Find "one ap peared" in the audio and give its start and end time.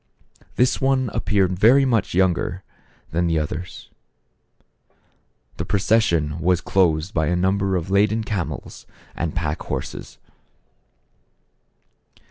0.81-1.59